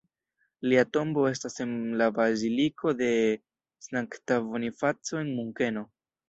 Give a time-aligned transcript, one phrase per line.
[0.69, 3.11] Lia tombo estas en la baziliko de
[3.89, 5.87] S-ta Bonifaco en Munkeno.